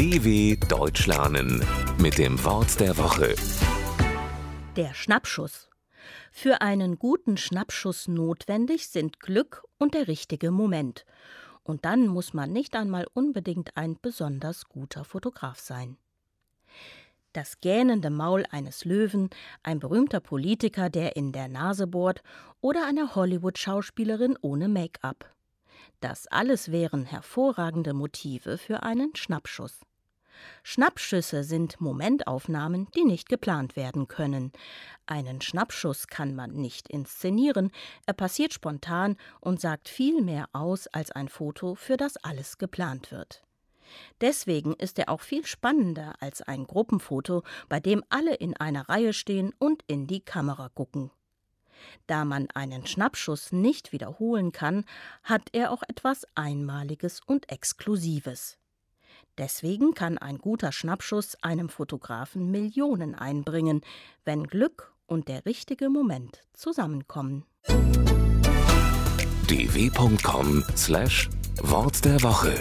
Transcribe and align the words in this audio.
DW 0.00 0.56
Deutsch 0.56 1.06
lernen 1.06 1.62
mit 1.98 2.16
dem 2.16 2.42
Wort 2.42 2.80
der 2.80 2.96
Woche. 2.96 3.34
Der 4.74 4.94
Schnappschuss. 4.94 5.68
Für 6.32 6.62
einen 6.62 6.98
guten 6.98 7.36
Schnappschuss 7.36 8.08
notwendig 8.08 8.88
sind 8.88 9.20
Glück 9.20 9.62
und 9.76 9.92
der 9.92 10.08
richtige 10.08 10.52
Moment. 10.52 11.04
Und 11.64 11.84
dann 11.84 12.06
muss 12.06 12.32
man 12.32 12.50
nicht 12.50 12.76
einmal 12.76 13.08
unbedingt 13.12 13.76
ein 13.76 13.98
besonders 14.00 14.70
guter 14.70 15.04
Fotograf 15.04 15.58
sein. 15.58 15.98
Das 17.34 17.60
gähnende 17.60 18.08
Maul 18.08 18.46
eines 18.50 18.86
Löwen, 18.86 19.28
ein 19.62 19.80
berühmter 19.80 20.20
Politiker, 20.20 20.88
der 20.88 21.14
in 21.14 21.32
der 21.32 21.48
Nase 21.48 21.86
bohrt, 21.86 22.22
oder 22.62 22.86
eine 22.86 23.14
Hollywood-Schauspielerin 23.14 24.38
ohne 24.40 24.68
Make-up. 24.68 25.30
Das 26.00 26.26
alles 26.26 26.70
wären 26.72 27.04
hervorragende 27.04 27.92
Motive 27.92 28.56
für 28.56 28.82
einen 28.82 29.14
Schnappschuss. 29.14 29.80
Schnappschüsse 30.62 31.44
sind 31.44 31.80
Momentaufnahmen, 31.80 32.88
die 32.94 33.04
nicht 33.04 33.28
geplant 33.28 33.76
werden 33.76 34.08
können. 34.08 34.52
Einen 35.06 35.40
Schnappschuss 35.40 36.06
kann 36.06 36.34
man 36.34 36.52
nicht 36.52 36.88
inszenieren, 36.88 37.70
er 38.06 38.14
passiert 38.14 38.52
spontan 38.52 39.16
und 39.40 39.60
sagt 39.60 39.88
viel 39.88 40.22
mehr 40.22 40.48
aus 40.52 40.86
als 40.86 41.10
ein 41.10 41.28
Foto, 41.28 41.74
für 41.74 41.96
das 41.96 42.16
alles 42.18 42.58
geplant 42.58 43.10
wird. 43.10 43.42
Deswegen 44.20 44.74
ist 44.74 44.98
er 44.98 45.08
auch 45.08 45.20
viel 45.20 45.44
spannender 45.46 46.14
als 46.20 46.42
ein 46.42 46.66
Gruppenfoto, 46.66 47.42
bei 47.68 47.80
dem 47.80 48.04
alle 48.08 48.34
in 48.34 48.56
einer 48.56 48.88
Reihe 48.88 49.12
stehen 49.12 49.52
und 49.58 49.82
in 49.86 50.06
die 50.06 50.20
Kamera 50.20 50.68
gucken. 50.68 51.10
Da 52.06 52.24
man 52.24 52.48
einen 52.54 52.86
Schnappschuss 52.86 53.52
nicht 53.52 53.92
wiederholen 53.92 54.52
kann, 54.52 54.84
hat 55.22 55.48
er 55.52 55.72
auch 55.72 55.82
etwas 55.88 56.26
Einmaliges 56.34 57.20
und 57.24 57.50
Exklusives. 57.50 58.59
Deswegen 59.38 59.94
kann 59.94 60.18
ein 60.18 60.38
guter 60.38 60.72
Schnappschuss 60.72 61.36
einem 61.42 61.68
Fotografen 61.68 62.50
Millionen 62.50 63.14
einbringen, 63.14 63.82
wenn 64.24 64.42
Glück 64.44 64.92
und 65.06 65.28
der 65.28 65.46
richtige 65.46 65.88
Moment 65.88 66.42
zusammenkommen. 66.52 67.44
dw.com/wort 69.48 72.04
der 72.04 72.22
Woche 72.22 72.54